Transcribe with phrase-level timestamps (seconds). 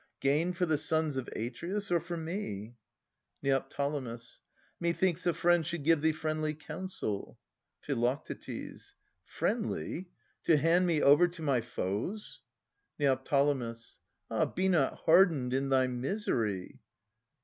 [0.19, 2.73] Gain for the sons of Atreus, or for me?
[3.43, 3.63] Neo.
[4.79, 7.37] Methinks a friend should give thee friendly counsel.
[7.81, 8.73] Phi.
[9.23, 10.09] Friendly,
[10.43, 12.41] to hand me over to my foes?
[12.97, 13.21] Neo.
[14.31, 16.79] Ah, be not hardened in thy misery